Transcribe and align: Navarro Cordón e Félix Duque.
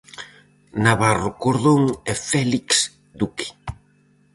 Navarro 0.83 1.29
Cordón 1.41 1.81
e 2.11 2.13
Félix 2.29 2.67
Duque. 3.19 3.47